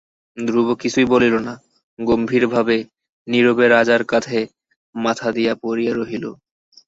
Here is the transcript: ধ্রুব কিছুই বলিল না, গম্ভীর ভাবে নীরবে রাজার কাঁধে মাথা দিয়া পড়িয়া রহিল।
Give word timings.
ধ্রুব 0.37 0.67
কিছুই 0.81 1.07
বলিল 1.13 1.35
না, 1.47 1.53
গম্ভীর 1.99 2.43
ভাবে 2.53 2.77
নীরবে 3.27 3.65
রাজার 3.67 4.01
কাঁধে 4.05 4.39
মাথা 4.95 5.27
দিয়া 5.35 5.53
পড়িয়া 5.63 5.93
রহিল। 5.93 6.25